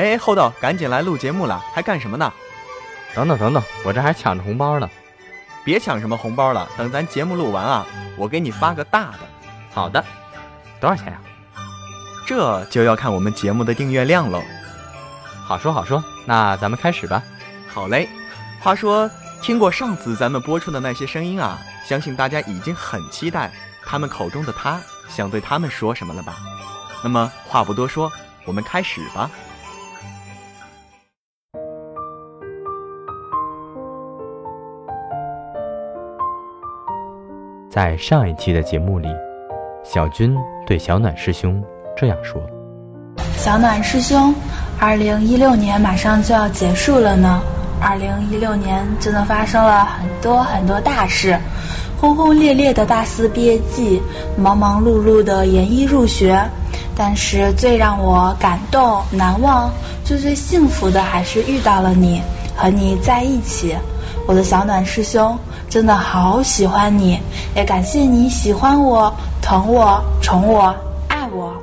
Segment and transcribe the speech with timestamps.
[0.00, 2.32] 哎，厚道，赶紧来录节目了，还干什么呢？
[3.14, 4.88] 等等等等，我这还抢着红包呢。
[5.62, 9.18] 别抢什么红包了，等咱节目录完啊，我给你发个大的。
[9.74, 10.02] 好的，
[10.80, 11.20] 多少钱呀？
[12.26, 14.42] 这就要看我们节目的订阅量喽。
[15.44, 17.22] 好说好说，那咱们开始吧。
[17.68, 18.08] 好嘞。
[18.62, 19.10] 话说，
[19.42, 23.52] 听过上次咱们播出的那些声音啊，相信大家已经很期待
[23.84, 24.80] 他们口中的他
[25.10, 26.36] 想对他们说什么了吧？
[27.04, 28.10] 那么话不多说，
[28.46, 29.30] 我们开始吧。
[37.70, 39.06] 在上一期的节目里，
[39.84, 41.62] 小军对小暖师兄
[41.96, 42.42] 这样说
[43.38, 44.34] ：“小暖师兄，
[44.80, 47.40] 二零一六年马上就要结束了呢。
[47.80, 51.38] 二零一六年真的发生了很多很多大事，
[52.00, 54.02] 轰轰烈烈的大四毕业季，
[54.36, 56.50] 忙忙碌碌的研一入学。
[56.96, 59.70] 但是最让我感动、难忘、
[60.04, 62.20] 最最幸福的，还是遇到了你，
[62.56, 63.76] 和你在一起。
[64.26, 65.38] 我的小暖师兄，
[65.70, 67.20] 真的好喜欢你，
[67.54, 70.74] 也感谢你喜欢我、疼我、宠我、
[71.06, 71.54] 爱我。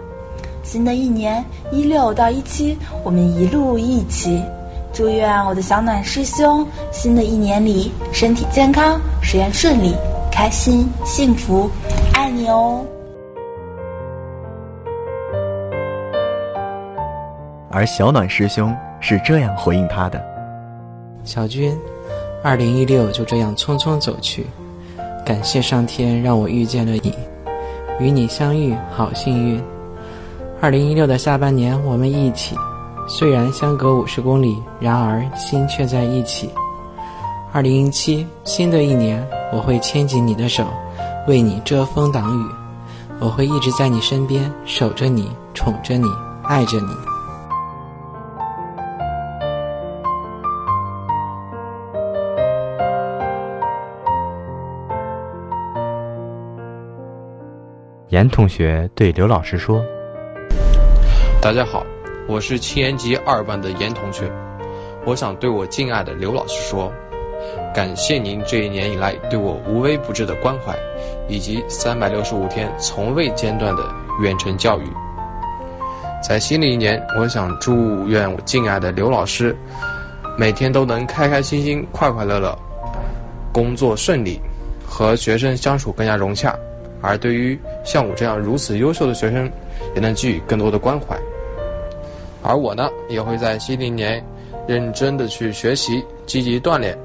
[0.63, 4.41] 新的一年一六到一七，我们一路一起。
[4.93, 9.93] 祝愿我的小暖师兄，新的一年里身体健康，实验顺利，
[10.31, 11.69] 开心幸福，
[12.13, 12.85] 爱你哦。
[17.69, 20.23] 而小暖师兄是这样回应他的：
[21.25, 21.77] 小军，
[22.47, 24.47] 二零一六就这样匆匆走去，
[25.25, 27.13] 感谢上天让我遇见了你，
[27.99, 29.61] 与你相遇好幸运。
[30.61, 32.55] 二零一六的下半年，我们一起。
[33.05, 36.49] 虽然相隔五十公里，然而心却在一起。
[37.51, 40.65] 二零一七，新的一年，我会牵紧你的手，
[41.27, 42.45] 为你遮风挡雨。
[43.19, 46.07] 我会一直在你身边，守着你，宠着你，
[46.45, 47.16] 爱着你。
[58.09, 59.83] 严同学对刘老师说
[61.41, 61.85] ：“大家好。”
[62.25, 64.31] 我是七年级二班的严同学，
[65.05, 66.93] 我想对我敬爱的刘老师说，
[67.75, 70.73] 感谢您这一年以来对我无微不至的关怀，
[71.27, 73.83] 以及三百六十五天从未间断的
[74.21, 74.85] 远程教育。
[76.23, 79.53] 在新的一年，我想祝愿我敬爱的刘老师
[80.37, 82.57] 每天都能开开心心、快快乐乐，
[83.51, 84.39] 工作顺利，
[84.85, 86.57] 和学生相处更加融洽。
[87.01, 89.51] 而对于像我这样如此优秀的学生，
[89.95, 91.17] 也能给予更多的关怀。
[92.43, 94.23] 而我呢，也会在新的一年
[94.67, 96.97] 认真的去学习，积极锻炼，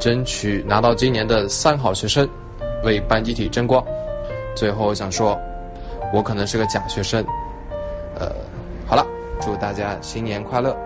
[0.00, 2.28] 争取拿到今年的三好学生，
[2.84, 3.84] 为班集体争光。
[4.54, 5.38] 最后想说，
[6.12, 7.24] 我可能是个假学生。
[8.18, 8.30] 呃，
[8.86, 9.04] 好了，
[9.40, 10.76] 祝大家新年快乐。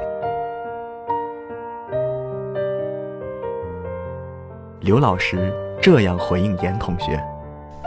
[4.80, 5.52] 刘老师
[5.82, 7.20] 这样回应严同学：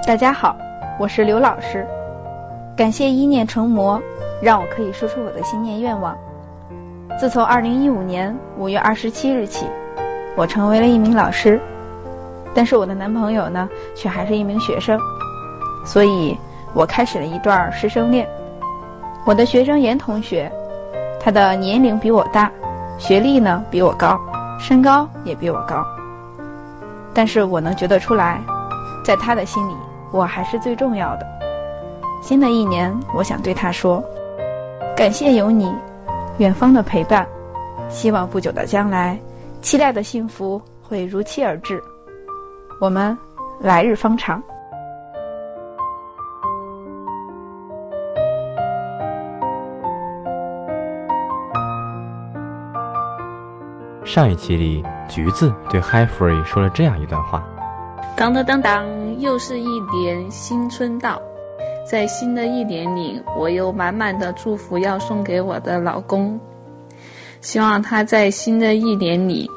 [0.03, 0.55] 大家好，
[0.97, 1.85] 我是刘老师，
[2.75, 4.01] 感谢一念成魔。
[4.41, 6.17] 让我可以说出我的新年愿望。
[7.19, 9.67] 自从二零一五年五月二十七日起，
[10.35, 11.61] 我成为了一名老师，
[12.55, 14.99] 但是我的男朋友呢，却还是一名学生，
[15.85, 16.35] 所以
[16.73, 18.27] 我开始了一段师生恋。
[19.23, 20.51] 我的学生严同学，
[21.19, 22.51] 他的年龄比我大，
[22.97, 24.19] 学历呢比我高，
[24.57, 25.85] 身高也比我高，
[27.13, 28.41] 但是我能觉得出来，
[29.05, 29.75] 在他的心里，
[30.11, 31.25] 我还是最重要的。
[32.21, 34.03] 新的一年，我想对他说。
[34.95, 35.73] 感谢有你，
[36.37, 37.27] 远方的陪伴。
[37.89, 39.19] 希望不久的将来，
[39.61, 41.81] 期待的幸福会如期而至。
[42.79, 43.17] 我们
[43.59, 44.41] 来日方长。
[54.03, 57.43] 上一期里，橘子对 Hi Free 说了这样一段话：
[58.21, 61.23] 当当当当，又是一年新春到。
[61.89, 66.39] 在新的一年里，我有满满的祝福要送给我的老公，
[67.41, 69.49] 希望他在新的一年里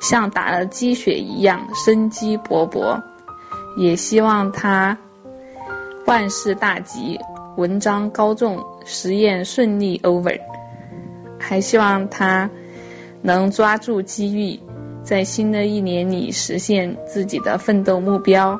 [0.00, 3.02] 像打了鸡血一样生机勃勃，
[3.76, 4.98] 也希望他
[6.06, 7.18] 万事大吉，
[7.56, 10.38] 文章高中，实验顺利 over，
[11.40, 12.50] 还希望他
[13.20, 14.60] 能抓住机遇，
[15.06, 18.58] 在新的一年里实现自己的奋斗目标，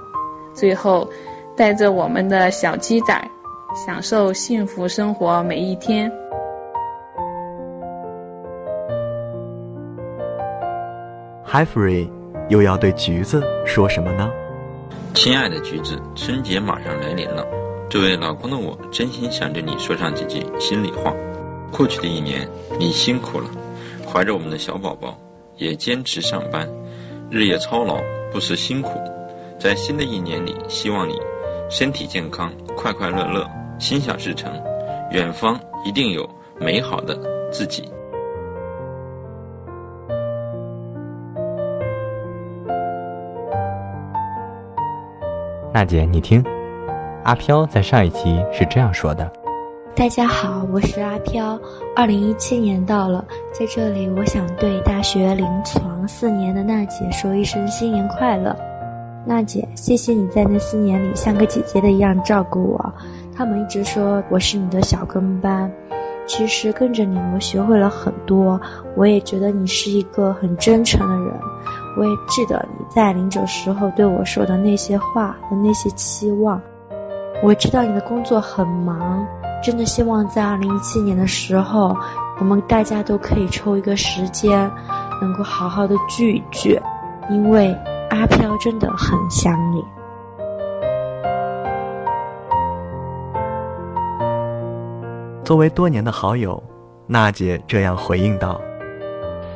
[0.55, 1.11] 最后。
[1.57, 3.31] 带着我们的小鸡仔，
[3.75, 6.13] 享受幸福生活每一天。
[11.47, 12.11] Hi Free
[12.51, 14.31] 又要对橘子说什么呢？
[15.15, 17.47] 亲爱的橘子，春节马上来临了，
[17.89, 21.15] 作为老公的我，真心想对你说上几句心里话。
[21.73, 22.47] 过去的一年，
[22.79, 23.47] 你辛苦了，
[24.07, 25.17] 怀着我们的小宝宝，
[25.57, 26.69] 也坚持上班，
[27.31, 27.99] 日夜操劳，
[28.33, 28.91] 不辞辛苦。
[29.59, 31.19] 在新的一年里，希望你
[31.71, 33.49] 身体健康，快快乐乐，
[33.79, 34.53] 心想事成。
[35.13, 36.29] 远方一定有
[36.61, 37.17] 美好的
[37.51, 37.91] 自己。
[45.73, 46.45] 娜姐，你听，
[47.25, 49.31] 阿飘在上一期是这样说的
[49.97, 51.59] ：“大家好，我是阿飘。
[51.97, 58.55] 二零一七年到了，在这里，我想对大学临床四年的娜姐说一声新年快乐。
[59.25, 62.93] 娜姐，谢谢你在那四年里像个姐姐的一样照顾我。
[63.35, 65.73] 他们一直说我是你的小跟班，
[66.27, 68.61] 其实跟着你，我学会了很多。
[68.97, 71.41] 我也觉得你是一个很真诚的人。”
[71.97, 76.61] 我也记得你在临走时候对我说的那些话和那些期望。
[77.43, 79.27] 我知道你的工作很忙，
[79.63, 81.97] 真的希望在二零一七年的时候，
[82.39, 84.71] 我们大家都可以抽一个时间，
[85.21, 86.81] 能够好好的聚一聚，
[87.31, 87.77] 因为
[88.11, 89.85] 阿飘真的很想你。
[95.43, 96.63] 作为多年的好友，
[97.07, 98.61] 娜姐这样回应道。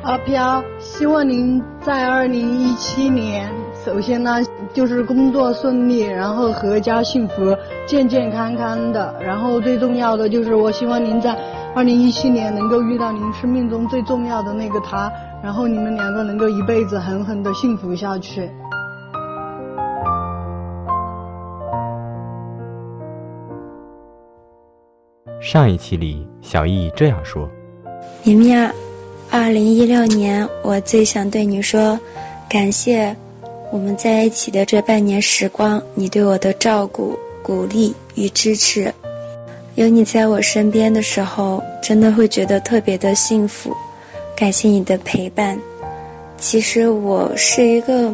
[0.03, 3.53] 阿飘，希望您在二零一七年，
[3.83, 4.37] 首先呢
[4.73, 7.57] 就是工作顺利，然后阖家幸福，
[7.87, 9.15] 健健康康的。
[9.19, 11.35] 然后最重要的就是，我希望您在
[11.73, 15.11] 二零一七年能够遇到您生命中最重要的那个他，
[15.41, 18.51] 然后你们两个能够一辈子狠狠的幸福下去。
[25.39, 27.49] 上一期里，小易这样说
[28.23, 28.71] ：“明明啊。”
[29.31, 31.99] 二零一六年，我最想对你说，
[32.49, 33.15] 感谢
[33.71, 38.93] 我们在一起的这半年时光，你对我的照顾、鼓励与支持。
[39.75, 43.75] 有你在我身边的时候，真的会觉得特别的幸福。
[44.35, 45.57] 感谢你的陪伴。
[46.37, 48.11] 其实我是一个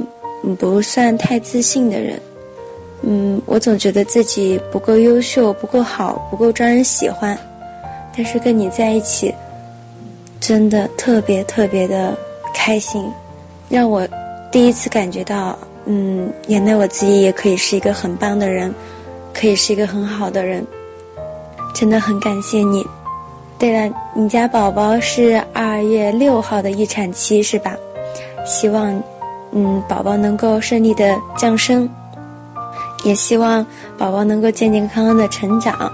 [0.59, 2.21] 不算太自信的人，
[3.01, 7.38] 嗯，我总觉得自己不够优秀、不够好、不够招人喜欢。
[8.15, 9.33] 但是跟你在一起。
[10.39, 12.15] 真的特别特别的
[12.54, 13.12] 开心，
[13.69, 14.07] 让我
[14.57, 18.74] 第一次感觉到，嗯，原来我自己也可以是一个很棒的人，
[19.31, 20.65] 可以是一个很好的人，
[21.75, 22.83] 真的很感谢你。
[23.59, 27.75] 对了，你家宝宝是二月六号的预产期是吧？
[28.48, 29.04] 希望，
[29.51, 31.88] 嗯，宝宝能够顺利的降生，
[33.04, 33.63] 也希望
[33.95, 35.92] 宝宝能够健健康康的成长，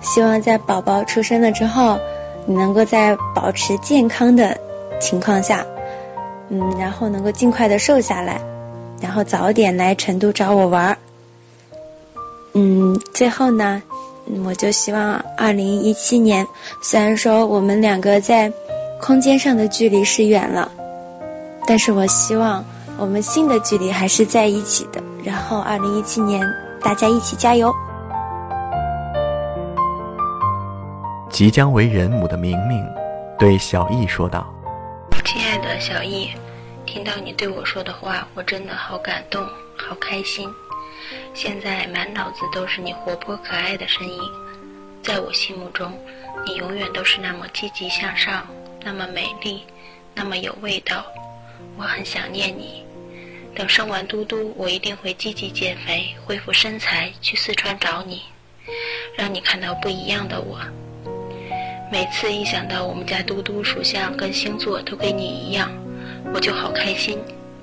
[0.00, 1.98] 希望在宝宝出生了之后。
[2.46, 4.56] 你能够在保持健康的
[4.98, 5.66] 情况下，
[6.50, 8.40] 嗯，然后能够尽快的瘦下来，
[9.00, 10.98] 然后早点来成都找我玩儿。
[12.54, 13.82] 嗯，最后呢，
[14.44, 16.46] 我就希望二零一七年，
[16.82, 18.52] 虽然说我们两个在
[19.00, 20.70] 空间上的距离是远了，
[21.66, 22.64] 但是我希望
[22.98, 25.02] 我们心的距离还是在一起的。
[25.22, 26.44] 然后二零一七年，
[26.80, 27.72] 大家一起加油。
[31.30, 32.84] 即将为人母的明明
[33.38, 34.46] 对小易说道
[35.80, 36.30] ：“小易，
[36.84, 39.46] 听到你对我说的话，我真的好感动，
[39.76, 40.48] 好开心。
[41.32, 44.20] 现在满脑子都是你活泼可爱的身影，
[45.02, 45.96] 在我心目中，
[46.44, 48.44] 你永远都是那么积极向上，
[48.82, 49.64] 那么美丽，
[50.14, 51.06] 那么有味道。
[51.76, 52.84] 我很想念你。
[53.54, 58.22] 等生完嘟嘟，我一定会积极减肥，恢复身材，去四川找你，
[59.16, 60.60] 让你看到不一样的我。”
[61.90, 65.70] 每次一想到我们家嘟嘟属相跟星座都跟你一样，
[66.34, 67.18] 我就好开心。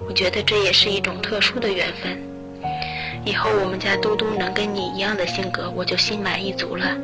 [0.08, 2.20] 我觉得这也是一种特殊的缘分。
[3.24, 6.98] 以后我们家嘟嘟能跟你一样的性格，我就心满意足了。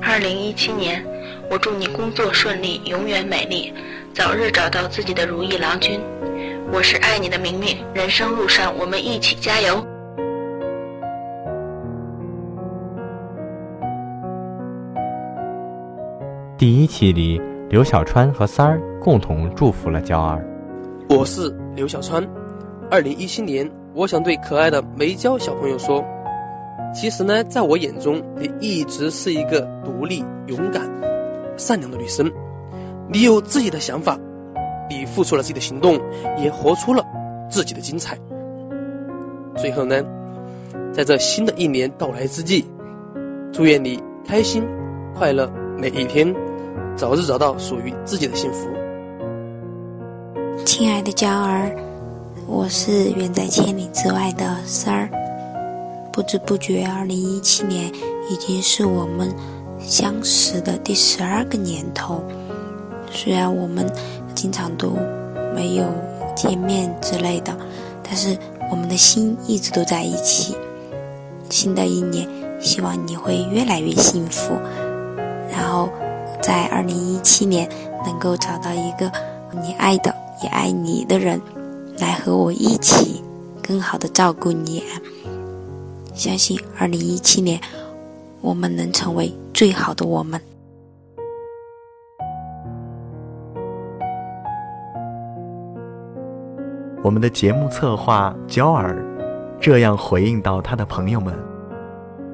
[0.00, 1.04] 二零一七年，
[1.50, 3.74] 我祝你工作顺利，永远美丽，
[4.14, 6.00] 早日找到自己的如意郎君。
[6.72, 9.86] 我是爱你的明明，人生路上我们一起加油。
[16.62, 20.46] 第一期里，刘小川和三儿共同祝福了娇儿。
[21.08, 22.24] 我是刘小川。
[22.88, 26.04] 二零一七年，我想对可爱的梅娇小朋友说，
[26.94, 30.88] 其实呢，在我眼中，你一直是一个独立、勇敢、
[31.56, 32.30] 善良的女生。
[33.08, 34.16] 你有自己的想法，
[34.88, 35.98] 你付出了自己的行动，
[36.38, 37.04] 也活出了
[37.50, 38.16] 自己的精彩。
[39.56, 40.00] 最后呢，
[40.92, 42.66] 在这新的一年到来之际，
[43.50, 44.64] 祝愿你开心
[45.12, 46.32] 快乐每一天。
[46.96, 48.68] 早日找到属于自己的幸福。
[50.64, 51.74] 亲爱的娇儿，
[52.46, 55.08] 我是远在千里之外的三儿。
[56.12, 57.90] 不知不觉，二零一七年
[58.28, 59.34] 已经是我们
[59.78, 62.22] 相识的第十二个年头。
[63.10, 63.90] 虽然我们
[64.34, 64.92] 经常都
[65.54, 65.84] 没有
[66.36, 67.56] 见面之类的，
[68.02, 68.36] 但是
[68.70, 70.54] 我们的心一直都在一起。
[71.50, 72.28] 新的一年，
[72.60, 74.54] 希望你会越来越幸福，
[75.50, 75.88] 然后
[76.42, 77.68] 在二零一七年
[78.04, 79.10] 能够找到一个
[79.52, 81.40] 你爱的也爱你的人，
[82.00, 83.22] 来和我一起
[83.62, 84.82] 更好的照顾你。
[86.14, 87.60] 相信二零一七年，
[88.40, 90.40] 我们能成为最好的我们。
[97.04, 99.04] 我们的节目策划焦儿
[99.60, 101.32] 这样回应到他的朋友们：“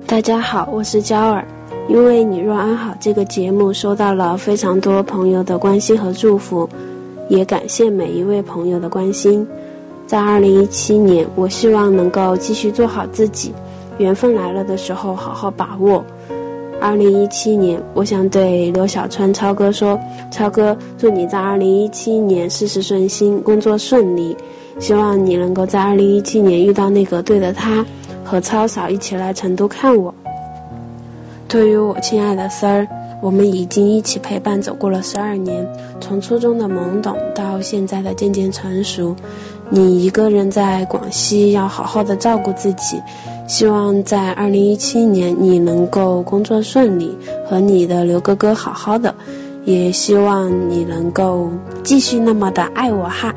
[0.09, 1.47] 大家好，我是焦儿。
[1.89, 6.69] 因为你若安好这个节目收到了非常多朋友的关心和祝福，
[7.31, 9.49] 也感谢每一位朋友的关心。
[10.07, 13.55] 在二零一七年，我希望能够继续做好自己，
[13.97, 16.05] 缘分来了的时候好好把握。
[16.79, 19.99] 二零一七年，我想对刘小川超哥说：
[20.31, 24.37] 超哥，祝你在二零一七年事事顺心，工作顺利。”
[24.79, 27.85] 希望你能够在二零一七年遇到那个对的他，
[28.25, 30.15] 和超嫂一起来成都看我。
[31.49, 32.89] 对于我亲爱的三儿，
[33.23, 35.67] 我们已经一起陪伴走过了十二年，
[35.99, 39.17] 从初中的懵懂到现在的渐渐成熟。
[39.71, 43.01] 你一个人在广西，要好好的照顾自己。
[43.47, 49.15] 希望在二零一七年你能够工作顺利，和你的刘哥哥好好的。
[49.65, 51.51] 也希望你能够
[51.83, 53.35] 继续那么的爱我哈。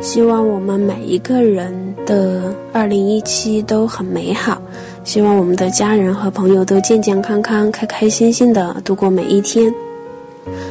[0.00, 4.62] 希望我们每一个人的二零一七都很美好，
[5.08, 9.72] 希望我们的家人和朋友都健健康康、开开心心的度过每一天。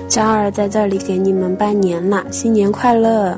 [0.08, 3.36] 娇儿在这里给你们拜年了，新年快乐！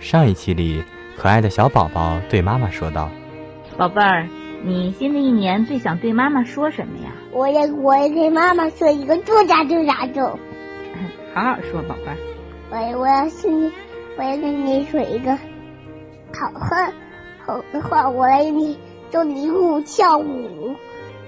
[0.00, 0.82] 上一期里，
[1.18, 3.10] 可爱的小宝宝对妈妈说道
[3.76, 4.26] ：“宝贝儿。”
[4.64, 7.12] 你新的一年最想对妈妈说什么呀？
[7.32, 10.38] 我要我要给妈妈说一个做啥就啥做。
[11.34, 12.16] 好好说，宝贝儿。
[12.70, 13.70] 我我要是你，
[14.16, 15.36] 我要跟你说一个
[16.32, 16.92] 好话，
[17.44, 18.78] 好的话，我来给你
[19.10, 20.74] 做礼物跳舞，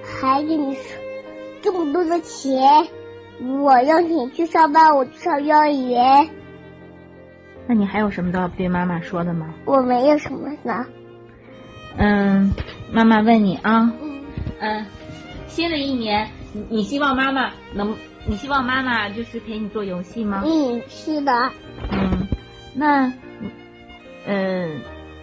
[0.05, 0.83] 还给你说
[1.61, 2.87] 这么多的钱，
[3.61, 6.29] 我要你去上班，我去上幼儿园。
[7.67, 9.53] 那你还有什么都要对妈妈说的吗？
[9.65, 10.87] 我没有什么呢。
[11.97, 12.53] 嗯。
[12.93, 13.93] 妈妈问你啊，
[14.61, 14.87] 嗯，
[15.49, 17.97] 新的一年，你你希望妈妈能，
[18.27, 20.43] 你希望妈妈就是陪你做游戏吗？
[20.45, 21.33] 嗯，是的。
[21.91, 22.27] 嗯，
[22.75, 23.13] 那，
[24.27, 24.81] 嗯，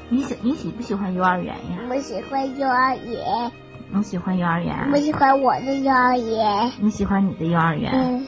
[0.09, 1.79] 你喜你喜不喜欢幼儿园呀？
[1.89, 3.51] 我喜欢幼儿园。
[3.91, 4.89] 你喜欢幼儿园？
[4.91, 6.71] 我喜欢我的幼儿园。
[6.79, 7.91] 你喜欢你的幼儿园？
[7.93, 8.27] 嗯。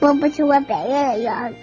[0.00, 1.54] 我不喜欢别人的幼儿园。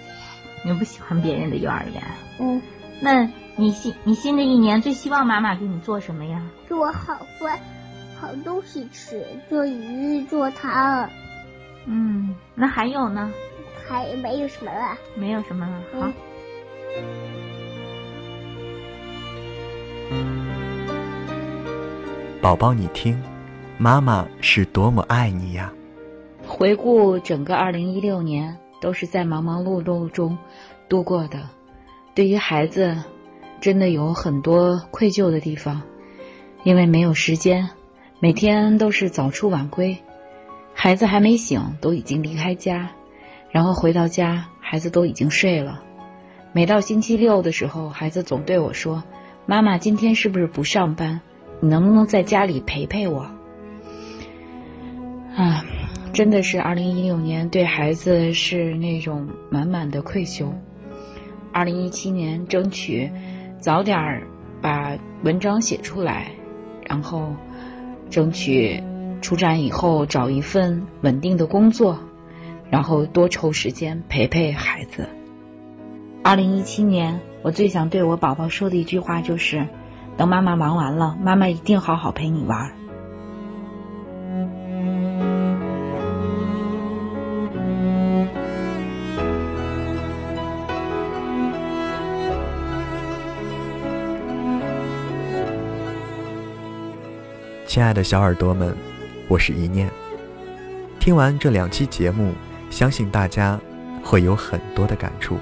[0.64, 2.02] 你不喜欢别人的幼儿园？
[2.38, 2.62] 嗯。
[3.00, 3.28] 那。
[3.54, 6.42] 你新你新的一年最希望妈妈给你做什么呀？
[6.68, 7.58] 做好饭，
[8.18, 11.08] 好东西吃，做鱼，做汤。
[11.86, 13.32] 嗯，那还有呢？
[13.86, 14.96] 还没有什么了。
[15.14, 15.82] 没有什么了。
[15.92, 16.12] 好。
[22.40, 23.20] 宝宝，你听，
[23.78, 25.72] 妈妈是多么爱你呀！
[26.46, 30.36] 回顾整个二零一六年，都是在忙忙碌碌中
[30.88, 31.38] 度过的。
[32.14, 32.96] 对于孩子。
[33.60, 35.82] 真的有很多愧疚的地方，
[36.64, 37.70] 因为没有时间，
[38.18, 39.96] 每天都是早出晚归，
[40.74, 42.90] 孩子还没醒都已经离开家，
[43.50, 45.82] 然后回到家孩子都已经睡了。
[46.52, 49.02] 每到星期六的时候，孩子总对我说
[49.46, 51.20] ：“妈妈，今天是不是不上班？
[51.60, 53.30] 你能不能在家里陪陪我？”
[55.36, 55.64] 啊，
[56.12, 60.52] 真的是二零一六年对孩子是那种满满的愧疚。
[61.52, 63.10] 二零一七年争取。
[63.60, 64.24] 早点
[64.60, 66.32] 把文章写出来，
[66.84, 67.36] 然后
[68.10, 68.82] 争取
[69.22, 71.98] 出站以后找一份稳定的工作，
[72.68, 75.08] 然后多抽时间陪陪孩子。
[76.24, 79.66] 二零一七年，我最想对我宝宝说的一句话就是：
[80.16, 82.72] 等妈妈忙完了，妈妈一定好好陪你玩。
[97.66, 98.76] 亲爱的小耳朵们，
[99.32, 99.90] 我是一念。
[101.00, 102.34] 听完这两期节目，
[102.68, 103.58] 相信大家
[104.04, 105.38] 会有很多的感触。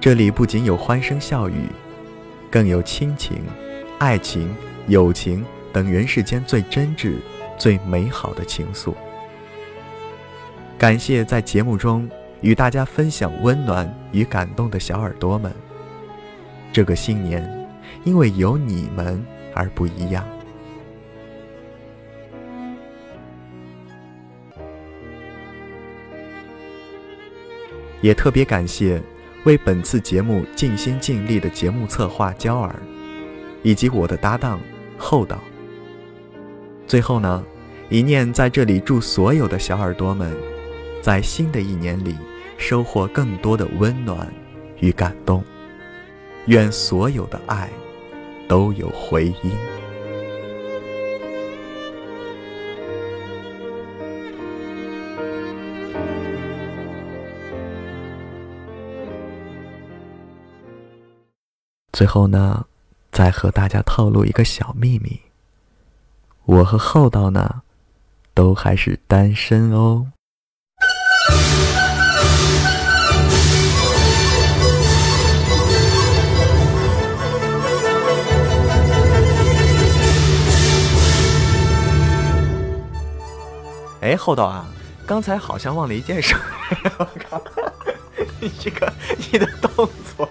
[0.00, 1.68] 这里不仅有欢声笑语，
[2.50, 3.44] 更有亲情、
[4.00, 4.52] 爱情、
[4.88, 7.14] 友情等人世间最真挚、
[7.56, 8.92] 最美好的情愫。
[10.76, 15.52] 感谢在节目中与大家分享温暖与感动的小耳朵们，
[16.72, 17.68] 这个新年
[18.02, 20.26] 因为有你们而不一样。
[28.02, 29.02] 也特别感谢
[29.44, 32.76] 为本次节目尽心尽力的节目策划焦儿，
[33.62, 34.60] 以及我的搭档
[34.98, 35.38] 厚道。
[36.86, 37.42] 最后呢，
[37.88, 40.36] 一念在这里祝所有的小耳朵们，
[41.00, 42.14] 在新的一年里
[42.58, 44.30] 收获更多的温暖
[44.80, 45.42] 与感动。
[46.46, 47.70] 愿所有的爱
[48.48, 49.81] 都有回音。
[62.02, 62.66] 最后呢，
[63.12, 65.20] 再和大家透露一个小秘密：
[66.46, 67.62] 我和厚道呢，
[68.34, 70.08] 都还是单身哦。
[84.00, 84.66] 哎，厚道啊，
[85.06, 86.34] 刚才好像忘了一件事。
[86.98, 87.40] 我靠，
[88.40, 88.92] 你这个
[89.30, 90.28] 你的动作，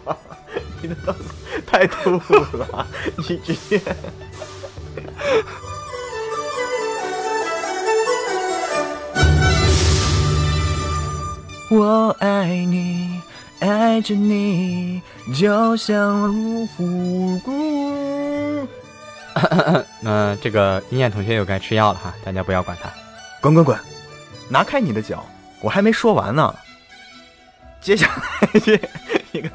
[0.81, 1.23] 你的动作
[1.71, 2.85] 太突兀了，
[3.15, 3.81] 你直接。
[11.69, 13.21] 我爱你，
[13.61, 15.01] 爱着你，
[15.33, 18.67] 就像如虎骨。
[20.01, 22.91] 那这个一念同学又该吃药了哈，大家不要管他。
[23.39, 23.79] 滚滚滚，
[24.49, 25.25] 拿开你的脚！
[25.61, 26.53] 我还没说完呢。
[27.79, 28.73] 接下来这
[29.31, 29.49] 一个，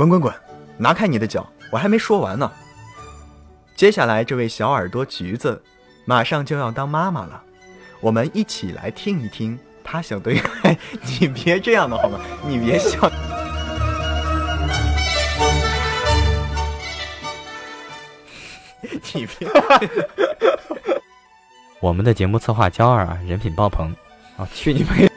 [0.00, 0.34] 滚滚滚，
[0.78, 1.46] 拿开你的脚！
[1.70, 2.50] 我还没说完呢。
[3.76, 5.62] 接下来这位小耳朵橘子，
[6.06, 7.42] 马上就要当妈妈了，
[8.00, 10.40] 我们一起来听一听她想对……
[11.02, 12.18] 你别这样的好吗？
[12.46, 13.10] 你别笑。
[19.12, 19.46] 你别！
[21.80, 23.94] 我们的节目策划焦二啊，人品爆棚，
[24.38, 25.10] 啊，去你妹！